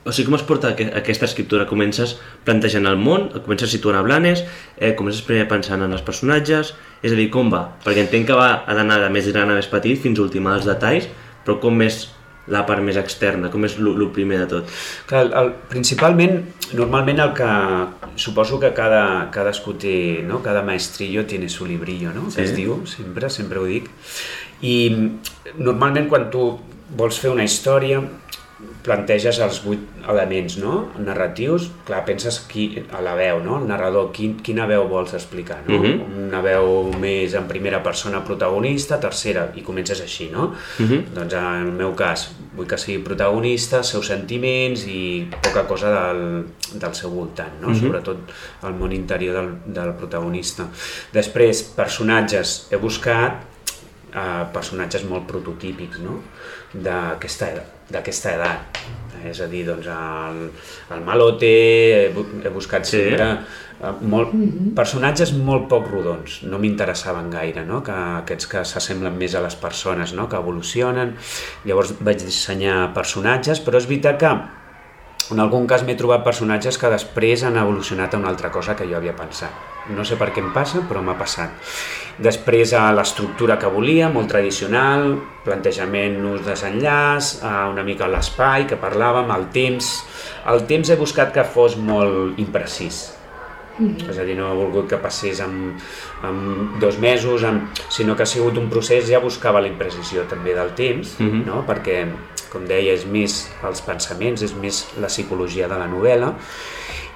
[0.00, 1.66] o sigui, com es porta aquesta escriptura?
[1.68, 2.14] Comences
[2.46, 4.44] plantejant el món, comences situant a Blanes,
[4.78, 6.72] eh, comences primer pensant en els personatges,
[7.04, 7.66] és a dir, com va?
[7.84, 10.68] Perquè entenc que va, d'anar de més gran a més petit fins a ultimar els
[10.68, 11.08] detalls,
[11.44, 12.06] però com més
[12.50, 13.50] la part més externa?
[13.52, 14.72] Com és el primer de tot?
[15.08, 16.40] Que el, el, principalment,
[16.76, 17.50] normalment el que
[18.20, 20.42] suposo que cada, cadascú té, no?
[20.42, 22.28] cada maestrillo tiene su librillo, no?
[22.30, 22.36] Sí.
[22.36, 23.88] que es diu, sempre, sempre ho dic.
[24.60, 24.74] I
[25.56, 26.50] normalment quan tu
[26.96, 28.02] vols fer una història,
[28.84, 30.74] planteges els vuit elements no?
[31.04, 33.58] narratius, clar, penses qui, a la veu, no?
[33.60, 35.76] el narrador, quin, quina veu vols explicar, no?
[35.76, 35.98] Uh mhm.
[35.98, 36.28] -huh.
[36.28, 40.44] una veu més en primera persona protagonista, tercera, i comences així, no?
[40.78, 40.92] Uh mhm.
[40.92, 41.04] -huh.
[41.14, 45.88] Doncs en el meu cas, vull que sigui protagonista, els seus sentiments i poca cosa
[45.90, 46.44] del,
[46.74, 47.68] del seu voltant, no?
[47.68, 47.76] Uh mhm.
[47.76, 47.86] -huh.
[47.86, 48.18] sobretot
[48.62, 50.68] el món interior del, del protagonista.
[51.12, 53.32] Després, personatges, he buscat
[54.14, 56.20] eh, personatges molt prototípics, no?
[56.72, 57.46] d'aquesta
[57.92, 58.80] d'aquesta edat.
[59.26, 60.46] És a dir, doncs, el,
[60.94, 62.06] el malote, he,
[62.44, 63.02] he buscat sí.
[63.02, 64.70] sempre eh, molt, mhm.
[64.78, 67.82] personatges molt poc rodons, no m'interessaven gaire, no?
[67.84, 70.28] que aquests que s'assemblen més a les persones, no?
[70.30, 71.12] que evolucionen.
[71.68, 74.32] Llavors vaig dissenyar personatges, però és veritat que
[75.30, 78.88] en algun cas m'he trobat personatges que després han evolucionat a una altra cosa que
[78.88, 79.68] jo havia pensat.
[79.94, 81.54] No sé per què em passa, però m'ha passat.
[82.20, 85.14] Després a l'estructura que volia, molt tradicional,
[85.46, 89.94] plantejament nus desenllaç, una mica l'espai que parlàvem, el temps.
[90.50, 93.19] El temps he buscat que fos molt imprecís.
[93.78, 94.10] Mm -hmm.
[94.10, 95.76] És a dir, no he volgut que passés en,
[96.22, 100.54] en dos mesos, en, sinó que ha sigut un procés, ja buscava la imprecisió també
[100.54, 101.44] del temps, mm -hmm.
[101.46, 101.64] no?
[101.66, 102.06] perquè
[102.50, 106.34] com deia, és més els pensaments, és més la psicologia de la novel·la,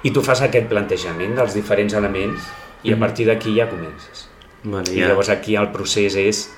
[0.03, 2.41] i tu fas aquest plantejament dels diferents elements
[2.83, 2.99] i a mm.
[2.99, 4.27] partir d'aquí ja comences.
[4.63, 5.09] Vale, I ja.
[5.09, 6.49] llavors aquí el procés és,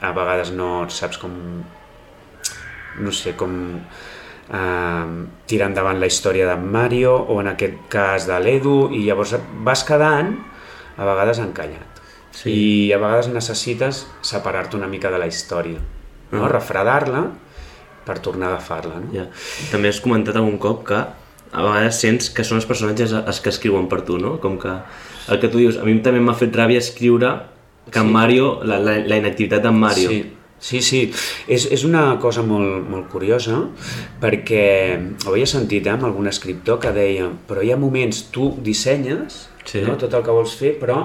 [0.00, 1.32] a vegades no saps com,
[2.98, 3.80] no sé, com
[4.52, 9.36] eh, tirar endavant la història d'en Mario o en aquest cas de l'Edu i llavors
[9.66, 10.34] vas quedant
[10.96, 12.02] a vegades encallat.
[12.30, 12.52] Sí.
[12.52, 15.78] I a vegades necessites separar-te una mica de la història,
[16.30, 16.38] no?
[16.38, 16.52] Uh -huh.
[16.52, 17.24] refredar-la
[18.04, 19.00] per tornar a agafar-la.
[19.00, 19.12] No?
[19.12, 19.26] Ja.
[19.70, 20.94] També has comentat algun cop que
[21.52, 24.38] a vegades sents que són els personatges els que escriuen per tu, no?
[24.40, 24.72] Com que
[25.28, 27.40] el que tu dius, a mi també m'ha fet ràbia escriure
[27.90, 30.08] que en Mario, la, la, la inactivitat d'en Mario.
[30.08, 31.02] Sí, sí, sí.
[31.48, 33.62] És, és una cosa molt, molt curiosa
[34.20, 34.66] perquè
[35.26, 39.46] ho havia sentit eh, amb algun escriptor que deia però hi ha moments, tu dissenyes
[39.64, 39.82] Sí.
[39.86, 41.02] no, tot el que vols fer, però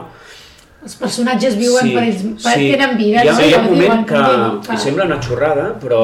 [0.86, 2.70] Els personatges viuen per ells, per, sí.
[2.72, 3.24] tenen vida.
[3.24, 3.46] Hi ha, no?
[3.46, 4.22] hi ha un moment que,
[4.68, 6.02] que sembla una xorrada, però,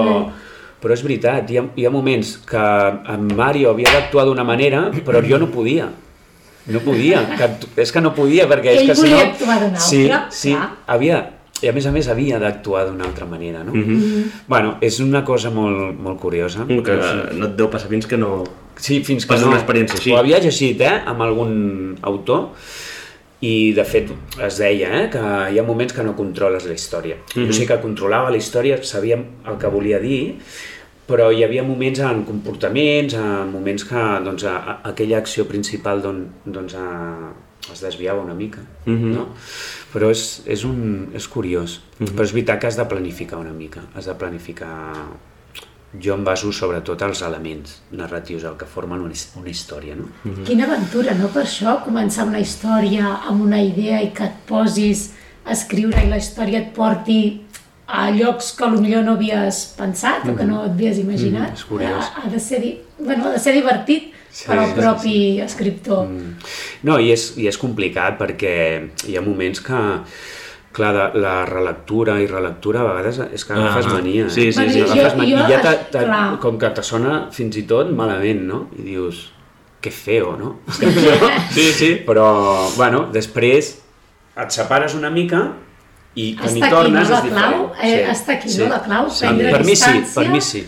[0.82, 1.50] però és veritat.
[1.54, 2.64] Hi ha, hi ha moments que
[3.14, 5.88] en Mario havia d'actuar d'una manera, però jo no podia.
[6.72, 7.50] No podia, que,
[7.82, 9.30] és que no podia perquè és Ell que si volia no...
[9.32, 10.68] actuar d'una sí, altra, Sí, clar.
[10.94, 11.22] havia,
[11.62, 13.74] i a més a més havia d'actuar d'una altra manera, no?
[13.74, 14.46] Mhm.
[14.48, 16.66] Bueno, és una cosa molt, molt curiosa.
[16.68, 17.38] Que Però sí.
[17.38, 18.44] no et deu passar fins que no...
[18.78, 19.48] Sí, fins que no.
[19.48, 20.12] una experiència així.
[20.12, 22.50] Ho havia llegit, eh, amb algun autor,
[23.42, 24.12] i de fet
[24.46, 25.22] es deia eh, que
[25.52, 27.16] hi ha moments que no controles la història.
[27.16, 27.48] Mm -hmm.
[27.48, 30.36] Jo sí que controlava la història, sabia el que volia dir,
[31.08, 36.02] però hi havia moments en comportaments, en moments que doncs, a, a, aquella acció principal
[36.02, 37.34] don, doncs, a,
[37.72, 38.62] es desviava una mica.
[38.86, 39.14] Mm -hmm.
[39.16, 39.28] no?
[39.94, 41.82] Però és, és, un, és curiós.
[42.00, 42.16] Mm -hmm.
[42.16, 43.82] Però és veritat que has de planificar una mica.
[43.96, 44.94] Has de planificar
[46.00, 50.08] jo em baso sobretot als elements narratius, el que formen una, una història, no?
[50.48, 51.28] Quina aventura, no?
[51.34, 55.12] Per això, començar una història amb una idea i que et posis
[55.44, 57.42] a escriure i la història et porti
[57.92, 61.50] a llocs que potser no havies pensat o que no et havies imaginat.
[61.52, 62.12] Mm, és curiós.
[62.16, 65.16] Ha, ha, de ser, di- bueno, ha de ser divertit Sí, per al sí, propi
[65.44, 66.08] escriptor.
[66.88, 68.54] No, i és, i és complicat perquè
[69.10, 69.82] hi ha moments que,
[70.72, 74.28] clar, de, la relectura i relectura a vegades és que agafes Ah, mania.
[74.28, 74.30] eh?
[74.30, 74.80] sí, sí, Bueno, sí.
[74.80, 76.40] jo- Agafes mania, jo- I ja te, te, clar.
[76.40, 78.70] com que te sona fins i tot malament, no?
[78.80, 79.34] I dius,
[79.82, 80.60] que feo, no?
[81.52, 81.92] Sí, sí.
[82.08, 83.82] Però, bueno, després
[84.38, 85.42] et separes una mica
[86.16, 87.56] i quan hi Està aquí, tornes no, la és diferent.
[87.56, 87.72] clau?
[87.82, 89.10] Eh, està aquí, no, la clau?
[89.10, 89.26] Sí.
[89.26, 90.64] Prendre Per mi sí, per mi sí.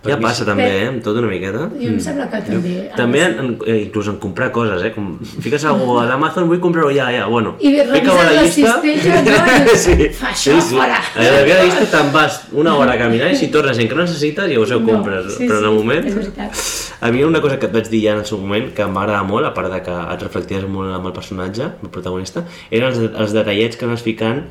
[0.00, 0.84] Ja passa també, eh?
[0.88, 1.66] Amb tot una miqueta.
[1.76, 2.70] Jo em sembla que també...
[2.88, 4.92] de També, en, en, eh, inclús en comprar coses, eh?
[4.94, 5.10] Com
[5.44, 7.52] fiques algú a l'Amazon, vull comprar-ho ja, ja, bueno.
[7.60, 9.58] I fica-ho a revises la cistella, no?
[9.74, 10.96] I Sí, Fa això fora.
[11.16, 14.06] A la vegada llista te'n vas una hora a caminar i si tornes i encara
[14.08, 15.34] necessites, llavors ho No, compres.
[15.36, 16.08] sí, Però en el sí, moment...
[16.08, 16.89] és veritat.
[17.00, 19.22] A mi una cosa que et vaig dir ja en el seu moment, que m'agrada
[19.24, 23.00] molt, a part de que et reflecties molt amb el personatge, el protagonista, eren els,
[23.08, 24.44] els detallets que anaves ficant,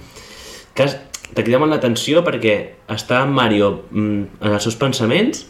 [0.74, 0.90] que
[1.36, 2.58] te cridaven l'atenció perquè
[2.90, 5.46] està en Mario mm, en els seus pensaments,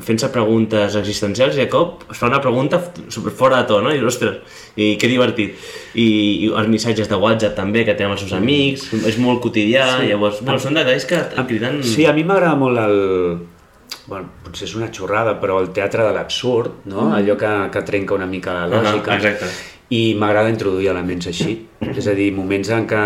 [0.00, 2.78] fent-se preguntes existencials i de cop es fa una pregunta
[3.10, 3.90] super fora de to, no?
[3.90, 5.56] I dius, ostres, i que divertit.
[5.98, 6.06] I,
[6.46, 9.88] I els missatges de WhatsApp també que té amb els seus amics, és molt quotidià,
[9.98, 10.10] sí.
[10.12, 11.80] llavors, bueno, són detalls que et criden...
[11.86, 13.00] Sí, a mi m'agrada molt el...
[14.06, 17.08] Bueno, potser és una xorrada, però el teatre de l'absurd, no?
[17.08, 17.18] Mm.
[17.20, 19.14] Allò que, que trenca una mica la lògica.
[19.14, 19.50] Ah, exacte.
[19.90, 21.56] I m'agrada introduir elements així.
[21.90, 23.00] És a dir, moments en què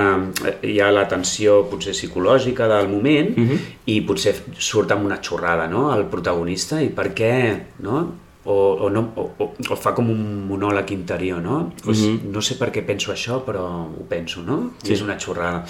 [0.69, 3.71] hi ha la tensió potser psicològica del moment mm -hmm.
[3.87, 8.05] i potser surt amb una xorrada, no?, el protagonista i per què, no?,
[8.45, 11.73] o, o, no, o, o, o fa com un monòleg interior, no?
[11.83, 12.33] Pues, mm -hmm.
[12.33, 14.71] No sé per què penso això, però ho penso, no?
[14.83, 14.91] Sí.
[14.91, 15.65] I és una xorrada.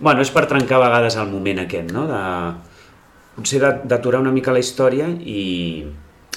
[0.00, 2.06] Bueno, és per trencar a vegades el moment aquest, no?
[2.06, 2.73] De,
[3.34, 5.84] potser d'aturar una mica la història i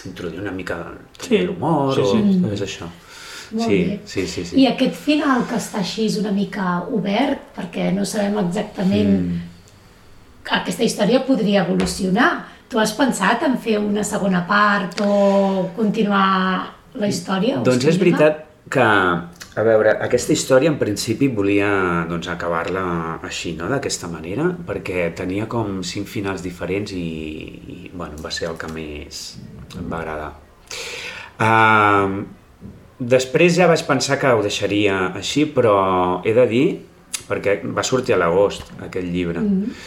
[0.06, 0.80] introduir una mica
[1.20, 1.40] Sí.
[1.46, 2.54] l'humor Sí, o sí, mm.
[2.54, 2.88] és això.
[3.52, 4.00] Molt sí, bé.
[4.06, 4.58] sí, sí, sí.
[4.60, 9.40] I aquest final que està així és una mica obert, perquè no sabem exactament mm.
[10.62, 12.32] aquesta història podria evolucionar.
[12.68, 17.62] Tu has pensat en fer una segona part o continuar la història?
[17.62, 18.88] o Doncs és veritat que,
[19.58, 21.70] a veure, aquesta història en principi volia
[22.10, 22.84] doncs, acabar-la
[23.26, 27.08] així, no?, d'aquesta manera, perquè tenia com cinc finals diferents i,
[27.74, 29.24] i bueno, va ser el que més
[29.80, 30.30] em va agradar.
[31.42, 32.22] Uh,
[33.00, 35.76] després ja vaig pensar que ho deixaria així, però
[36.22, 36.66] he de dir,
[37.26, 39.84] perquè va sortir a l'agost aquest llibre, mm -hmm.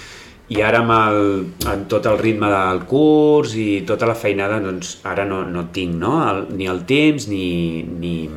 [0.51, 4.99] i ara amb, el, amb tot el ritme del curs i tota la feinada, doncs
[5.05, 6.15] ara no, no tinc no?
[6.29, 8.29] El, ni el temps ni, ni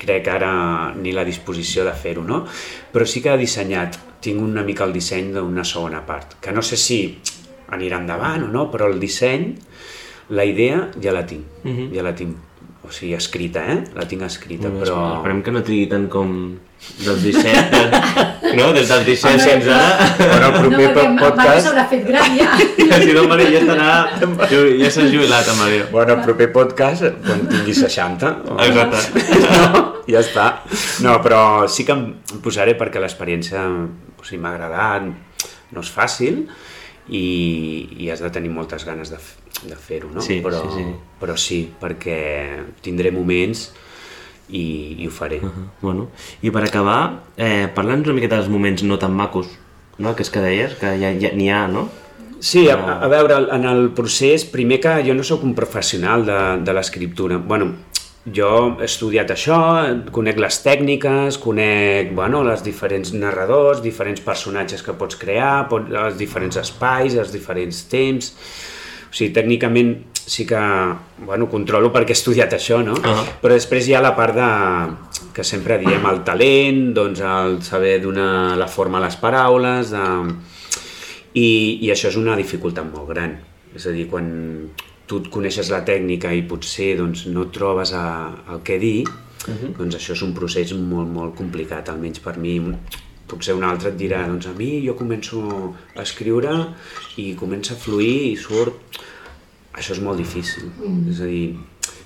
[0.00, 0.52] crec ara
[0.96, 2.44] ni la disposició de fer-ho, no?
[2.92, 6.64] Però sí que he dissenyat, tinc una mica el disseny d'una segona part, que no
[6.64, 7.00] sé si
[7.76, 9.52] anirà endavant o no, però el disseny,
[10.36, 11.90] la idea ja la tinc, uh -huh.
[11.94, 12.36] ja la tinc,
[12.82, 13.82] o sigui, escrita, eh?
[13.94, 15.16] La tinc escrita, però...
[15.16, 16.58] Esperem que no trigui tant com
[17.04, 18.72] dels 17, de, no?
[18.72, 20.08] Des dels 17 fins ara.
[20.18, 21.36] Però el proper no, perquè podcast...
[21.36, 22.56] Mario s'haurà fet gran ja.
[23.04, 23.90] si no, Mario ja estarà...
[24.80, 25.86] Ja s'ha jubilat, Mario.
[25.92, 28.36] Bueno, el proper podcast, quan tingui 60.
[28.48, 28.58] O...
[28.64, 28.98] Exacte.
[29.50, 30.46] No, ja està.
[31.04, 33.64] No, però sí que em posaré perquè l'experiència
[34.20, 35.08] o sigui, m'ha agradat,
[35.70, 36.44] no és fàcil
[37.08, 37.24] i,
[38.04, 39.18] i has de tenir moltes ganes de,
[39.66, 40.22] de fer-ho, no?
[40.24, 40.84] Sí, però, sí, sí.
[41.20, 42.18] però sí, perquè
[42.84, 43.70] tindré moments
[44.50, 45.40] i, i ho faré.
[45.42, 45.66] Uh -huh.
[45.80, 46.08] Bueno,
[46.42, 49.48] i per acabar, eh, parla'ns una miqueta dels moments no tan macos,
[49.98, 50.14] no?
[50.14, 51.88] que és que deies, que ja, ja n'hi ha, no?
[52.40, 56.64] Sí, a, a veure, en el procés, primer que jo no sóc un professional de,
[56.64, 57.36] de l'escriptura.
[57.36, 57.74] bueno,
[58.28, 59.58] jo he estudiat això,
[60.12, 66.18] conec les tècniques, conec bueno, les diferents narradors, diferents personatges que pots crear, pot, els
[66.20, 68.34] diferents espais, els diferents temps...
[69.10, 70.58] O sigui, tècnicament sí que
[71.26, 72.92] bueno, controlo perquè he estudiat això, no?
[72.94, 73.24] Uh -huh.
[73.42, 74.50] Però després hi ha la part de,
[75.34, 80.04] que sempre diem, el talent, doncs el saber donar la forma a les paraules, de...
[81.32, 83.38] I, i això és una dificultat molt gran.
[83.74, 84.70] És a dir, quan,
[85.10, 88.06] tu coneixes la tècnica i potser doncs, no trobes a,
[88.54, 89.70] el que dir, uh -huh.
[89.78, 92.60] doncs això és un procés molt, molt complicat, almenys per mi.
[93.26, 95.40] Potser un altre et dirà, doncs a mi jo començo
[95.96, 96.74] a escriure
[97.16, 98.74] i comença a fluir i surt...
[99.72, 101.10] Això és molt difícil, mm.
[101.10, 101.56] és a dir,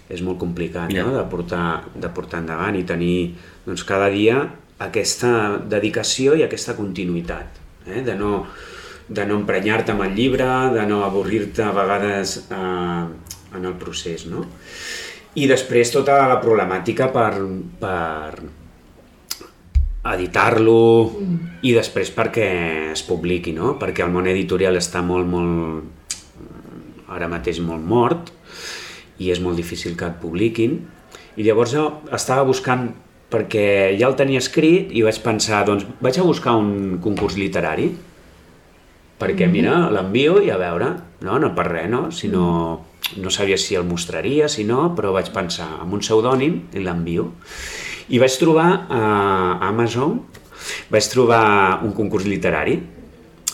[0.08, 1.06] és molt complicat yeah.
[1.06, 1.16] no?
[1.16, 7.46] de, portar, de portar endavant i tenir doncs, cada dia aquesta dedicació i aquesta continuïtat,
[7.86, 8.02] eh?
[8.02, 8.46] de no
[9.08, 13.04] de no emprenyar-te amb el llibre, de no avorrir-te a vegades eh,
[13.54, 14.46] en el procés, no?
[15.34, 17.32] I després tota la problemàtica per,
[17.80, 18.44] per
[20.14, 20.78] editar-lo
[21.10, 21.36] mm.
[21.66, 22.48] i després perquè
[22.92, 23.74] es publiqui, no?
[23.80, 26.14] Perquè el món editorial està molt, molt,
[27.10, 28.32] ara mateix molt mort
[29.18, 30.78] i és molt difícil que et publiquin.
[31.34, 32.92] I llavors jo estava buscant
[33.32, 37.90] perquè ja el tenia escrit i vaig pensar, doncs vaig a buscar un concurs literari
[39.18, 40.90] perquè mira, l'envio i a veure,
[41.24, 42.08] no, no per res, no?
[42.12, 42.46] Si no,
[43.16, 47.30] no sabia si el mostraria, si no, però vaig pensar amb un pseudònim i l'envio.
[48.12, 49.04] I vaig trobar a
[49.68, 50.18] Amazon,
[50.92, 51.44] vaig trobar
[51.84, 52.78] un concurs literari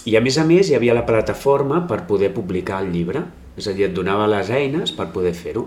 [0.08, 3.22] i a més a més hi havia la plataforma per poder publicar el llibre,
[3.60, 5.66] és a dir, et donava les eines per poder fer-ho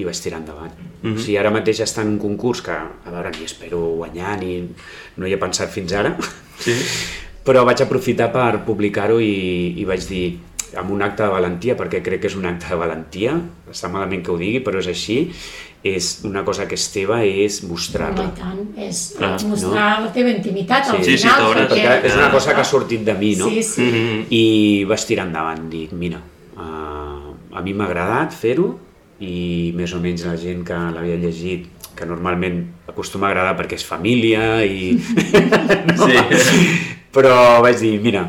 [0.00, 0.72] i vaig tirar endavant.
[0.74, 1.16] Mm -hmm.
[1.16, 4.68] O sigui, ara mateix està en un concurs que, a veure, ni espero guanyar, ni
[5.16, 6.16] no hi he pensat fins ara,
[6.58, 6.72] sí
[7.44, 10.26] però vaig aprofitar per publicar-ho i, i vaig dir
[10.78, 13.36] amb un acte de valentia, perquè crec que és un acte de valentia,
[13.70, 15.18] està malament que ho digui, però és així,
[15.84, 18.24] és una cosa que és teva és mostrar-la.
[18.30, 20.06] No, tant, és ah, mostrar no?
[20.06, 20.94] la teva intimitat sí.
[20.96, 21.44] al sí, final.
[21.44, 21.82] Sí, perquè...
[21.84, 23.50] perquè és una cosa que ha sortit de mi, no?
[23.52, 23.82] Sí, sí.
[23.84, 24.24] Mm -hmm.
[24.30, 24.44] I
[24.88, 26.22] vaig tirar endavant, dic, mira,
[26.56, 28.78] uh, a mi m'ha agradat fer-ho
[29.20, 33.74] i més o menys la gent que l'havia llegit que normalment acostuma a agradar perquè
[33.74, 34.98] és família i...
[35.96, 36.08] no?
[36.08, 37.03] sí.
[37.14, 38.24] Però vaig dir, mira,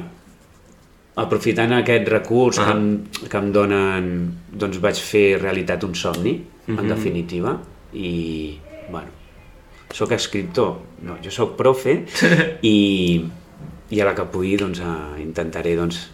[1.21, 2.67] aprofitant aquest recurs ah.
[2.67, 4.09] que, em, que em donen,
[4.51, 6.79] doncs vaig fer realitat un somni, mm -hmm.
[6.79, 6.95] en mhm.
[6.95, 7.59] definitiva,
[7.93, 8.57] i,
[8.91, 9.11] bueno,
[9.91, 12.03] sóc escriptor, no, jo sóc profe,
[12.61, 13.25] i,
[13.89, 16.09] i a la que pugui, doncs, a, intentaré, doncs,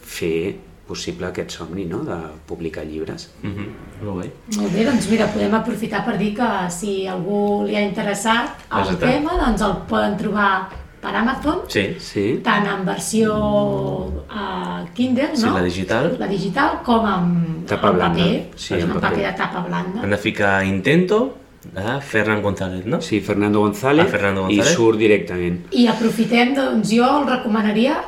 [0.00, 0.56] fer
[0.86, 2.02] possible aquest somni no?
[2.04, 3.30] de publicar llibres.
[3.42, 4.04] Mm -hmm.
[4.04, 4.30] Molt bé.
[4.56, 8.80] Molt bé, doncs mira, podem aprofitar per dir que si algú li ha interessat el
[8.80, 9.06] Exacte.
[9.06, 12.24] tema, doncs el poden trobar per Amazon, sí, sí.
[12.44, 15.52] tant en versió uh, Kindle, sí, no?
[15.58, 17.30] la digital, la digital com en,
[17.68, 18.24] tapa en blanda.
[18.24, 20.02] paper, sí, en, en paper de tapa blanda.
[20.02, 21.20] Hem de ficar Intento,
[21.64, 23.00] de Ferran González, no?
[23.00, 24.72] Sí, Fernando González, ah, Fernando González.
[24.72, 25.64] i surt directament.
[25.72, 28.00] I aprofitem, doncs jo el recomanaria,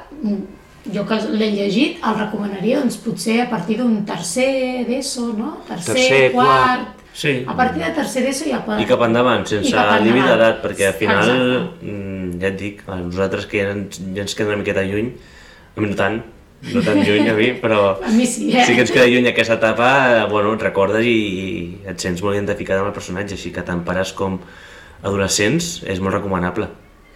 [0.92, 5.58] jo que l'he llegit, el recomanaria doncs, potser a partir d'un tercer d'ESO, no?
[5.68, 7.44] Tercer, tercer quart, quart Sí.
[7.48, 8.76] A partir de tercer d'ESO ja pot...
[8.76, 11.86] I cap endavant, sense límit d'edat, perquè al final, Exacte.
[11.88, 15.14] Mm, ja et dic, a nosaltres que ja ens, ja ens queda una miqueta lluny,
[15.72, 16.18] a mi no tant,
[16.74, 18.66] no tan lluny a mi, però a mi sí, eh?
[18.68, 19.88] sí que ens queda lluny aquesta etapa,
[20.28, 23.80] bueno, et recordes i, i et sents molt identificat amb el personatge, així que tant
[23.88, 24.36] pares com
[25.00, 26.68] adolescents és molt recomanable.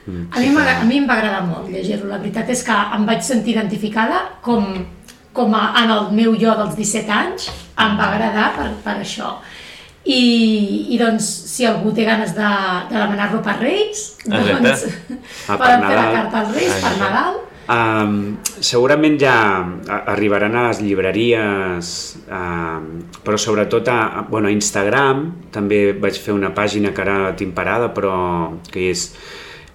[0.06, 0.30] Mm.
[0.32, 0.78] A, mi que...
[0.80, 4.24] a mi em va agradar molt llegir-lo, la veritat és que em vaig sentir identificada
[4.40, 4.72] com,
[5.36, 9.36] com a, en el meu jo dels 17 anys, em va agradar per, per això.
[10.04, 10.22] I,
[10.94, 12.50] i doncs, si algú té ganes de,
[12.88, 14.86] de demanar-lo per Reis, doncs
[15.50, 17.40] ah, poden fer la carta als Reis per Nadal.
[17.70, 18.14] Um,
[18.58, 19.34] segurament ja
[20.10, 21.90] arribaran a les llibreries,
[22.26, 22.88] um,
[23.22, 27.92] però sobretot a, bueno, a Instagram, també vaig fer una pàgina que ara tinc parada,
[27.94, 28.16] però
[28.72, 29.06] que és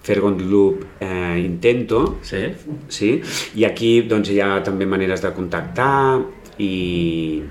[0.06, 2.42] Fergon Loop eh, Intento, sí.
[2.88, 3.10] sí.
[3.58, 6.20] i aquí doncs, hi ha també maneres de contactar
[6.62, 7.42] i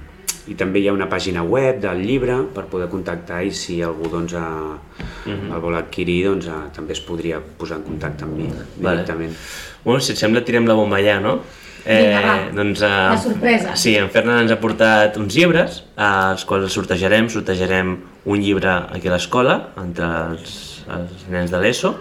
[0.47, 4.09] i també hi ha una pàgina web del llibre per poder contactar i si algú
[4.11, 5.53] doncs, a, uh -huh.
[5.55, 9.31] el vol adquirir doncs, a, també es podria posar en contacte amb mi directament.
[9.31, 9.83] Vale.
[9.83, 11.41] Bueno, si et sembla tirem la bomba ja, no?
[11.85, 13.75] Eh, Vinga, doncs, eh, la sorpresa.
[13.75, 18.71] Sí, en Fernan ens ha portat uns llibres, eh, els quals sortejarem, sortejarem un llibre
[18.91, 21.95] aquí a l'escola, entre els, els nens de l'ESO,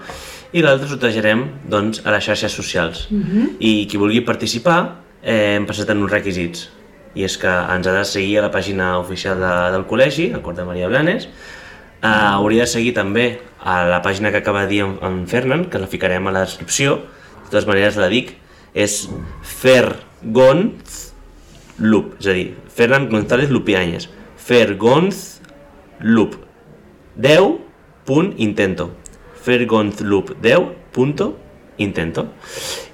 [0.52, 3.08] i l'altre sortejarem doncs, a les xarxes socials.
[3.10, 3.48] Uh -huh.
[3.58, 6.70] I qui vulgui participar, eh, hem passat en uns requisits
[7.14, 10.42] i és que ens ha de seguir a la pàgina oficial de, del col·legi, el
[10.42, 11.28] Cort de Maria Blanes,
[12.02, 13.28] uh, hauria de seguir també
[13.62, 16.44] a la pàgina que acaba de dir en, en Fernan, que la ficarem a la
[16.46, 16.98] descripció,
[17.44, 18.34] de totes maneres la dic,
[18.74, 19.04] és
[19.46, 20.66] Fergon
[21.78, 24.08] Lup, és a dir, Ferran González Lupianyes.
[24.36, 25.40] Fergonz
[26.00, 26.36] Lup
[27.16, 27.58] 10
[28.04, 28.90] punt intento.
[29.42, 31.43] Fergonz Lup 10 punto
[31.78, 32.28] intento.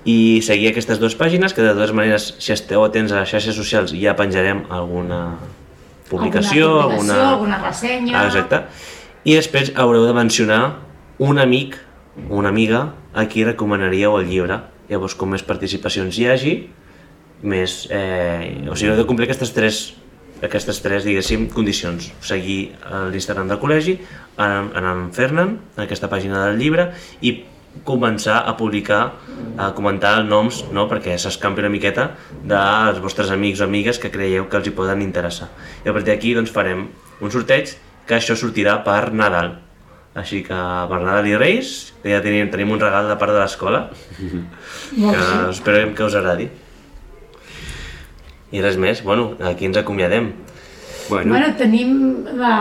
[0.05, 3.57] I seguir aquestes dues pàgines, que de totes maneres, si esteu atents a les xarxes
[3.57, 5.37] socials, ja penjarem alguna
[6.09, 8.17] publicació, alguna, publicació, alguna ressenya...
[8.19, 8.65] Ah, exacte.
[9.29, 10.63] I després haureu de mencionar
[11.21, 11.77] un amic
[12.29, 14.63] o una amiga a qui recomanaríeu el llibre.
[14.91, 16.55] Llavors, com més participacions hi hagi,
[17.43, 17.85] més...
[17.93, 19.85] Eh, o sigui, heu de complir aquestes tres
[20.41, 22.11] aquestes tres, diguéssim, condicions.
[22.25, 22.73] Seguir
[23.13, 23.99] l'Instagram del col·legi,
[24.41, 26.91] anar amb Fernan, en aquesta pàgina del llibre,
[27.21, 27.35] i
[27.85, 29.01] començar a publicar,
[29.57, 30.87] a comentar noms, no?
[30.91, 32.11] perquè s'escampi una miqueta
[32.43, 35.49] dels vostres amics o amigues que creieu que els hi poden interessar.
[35.85, 36.89] I a partir d'aquí doncs, farem
[37.21, 37.75] un sorteig
[38.07, 39.55] que això sortirà per Nadal.
[40.19, 40.57] Així que
[40.91, 43.85] per Nadal i Reis, que ja tenim, tenim un regal de part de l'escola,
[44.19, 45.21] que
[45.53, 46.49] esperem que us agradi.
[48.51, 50.33] I res més, bueno, aquí ens acomiadem.
[51.11, 51.95] Bueno, bueno tenim,
[52.39, 52.55] la...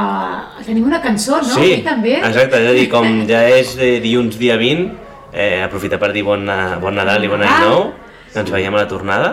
[0.65, 1.59] tenim una cançó, no?
[1.61, 2.15] Sí, també.
[2.17, 4.89] exacte, és a dir, com ja és eh, dilluns dia 20,
[5.31, 6.49] eh, aprofitar per dir bon,
[6.81, 7.91] bon Nadal i bon any nou,
[8.33, 9.29] ens veiem a la tornada,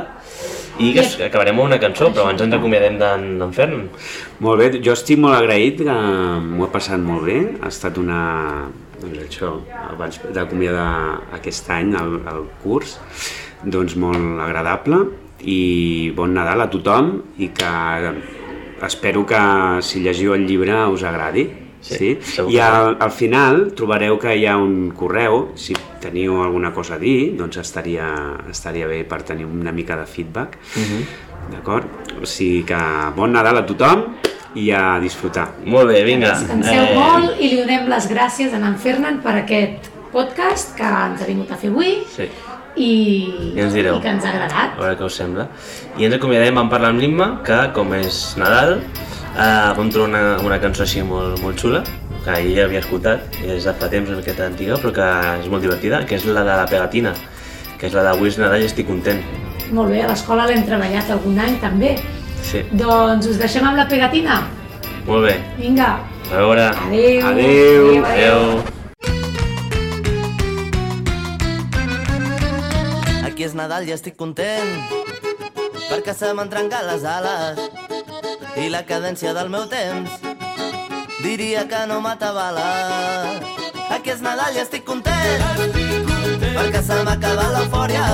[0.77, 3.87] i que acabarem amb una cançó, però abans ens acomiadem d'en d'en Fern.
[4.45, 5.97] Molt bé, jo estic molt agraït, que
[6.45, 8.21] m'ho he passat molt bé, ha estat una...
[8.97, 9.51] Doncs això,
[9.91, 10.89] abans d'acomiadar
[11.37, 12.97] aquest any el, el curs,
[13.65, 15.03] doncs molt agradable
[15.45, 17.73] i bon Nadal a tothom i que
[18.83, 19.39] espero que
[19.83, 21.47] si llegiu el llibre us agradi.
[21.81, 22.19] Sí, Sí?
[22.49, 26.99] I al, al final trobareu que hi ha un correu, si teniu alguna cosa a
[26.99, 28.09] dir, doncs estaria,
[28.51, 30.59] estaria bé per tenir una mica de feedback.
[31.53, 31.87] D'acord?
[32.19, 32.81] O sigui que
[33.15, 34.03] bon Nadal a tothom
[34.57, 35.51] i a disfrutar.
[35.65, 36.33] Molt bé, vinga.
[36.35, 36.97] Descanseu eh...
[36.97, 41.29] molt i li donem les gràcies a en Fernan per aquest podcast que ens ha
[41.29, 42.25] vingut a fer avui Sí,
[42.77, 42.91] i,
[43.57, 43.97] I ens direu.
[43.99, 44.79] i que ens ha a agradat.
[44.79, 45.49] veure què us sembla.
[45.99, 48.81] I ens acomiadem en parlar amb l'Imma, que com és Nadal,
[49.37, 51.83] eh, vam trobar una, una cançó així molt, molt xula,
[52.25, 55.09] que ella havia escoltat, és de fa temps una miqueta antiga, però que
[55.43, 57.15] és molt divertida, que és la de la pegatina,
[57.79, 59.21] que és la de Avui és Nadal i estic content.
[59.73, 61.97] Molt bé, a l'escola l'hem treballat algun any també.
[62.47, 64.43] Sí, Doncs us deixem amb la pegatina.
[65.07, 65.37] molt bé.
[65.59, 65.99] Vinga,
[66.33, 66.63] A veure.
[66.63, 67.27] adeu.
[67.27, 68.05] Adeu.
[68.05, 68.59] Adéu.
[68.59, 68.76] Aquí és
[73.57, 74.69] Nadal i estic content.
[75.89, 77.61] Perquè se m'han trencat les ales
[78.61, 80.19] i la cadència del meu temps.
[81.23, 82.67] Diria que no m'atabala.
[83.97, 85.41] Aquí és Nadal i estic content.
[86.45, 88.05] Perquè se m'ha acabat l'eufòria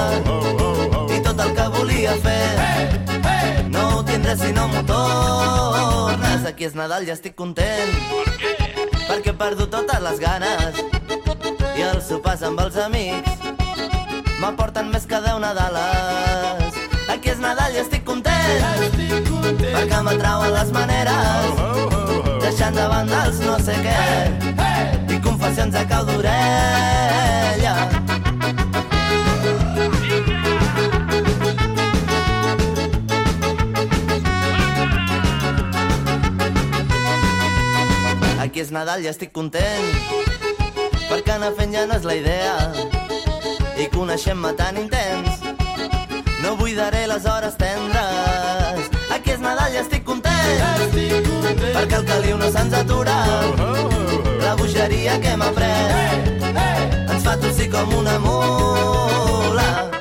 [1.10, 3.68] i tot el que volia fer.
[3.74, 6.46] No ho tindré si no m'ho tornes.
[6.52, 7.96] Aquí és Nadal i estic content.
[9.08, 10.84] Perquè he perdut totes les ganes
[11.74, 13.51] i els sopars amb els amics
[14.42, 16.78] m'aporten més que 10 Nadales.
[17.12, 18.64] Aquí és Nadal i estic content,
[19.62, 21.60] perquè m'atrauen les maneres,
[22.42, 24.00] deixant de banda els no sé què,
[25.14, 27.76] i confessions a cau d'orella.
[38.42, 39.86] Aquí és Nadal i estic content,
[41.06, 42.56] perquè anar fent ja no és la idea,
[43.82, 45.42] i coneixem-me tan intens
[46.42, 48.90] no buidaré les hores tendres.
[49.14, 50.96] Aquí és Nadal i estic content.
[51.62, 53.16] Perquè el caliu no se'ns atura.
[54.42, 56.34] La bogeria que hem après
[57.06, 59.91] ens fa tossir com una mula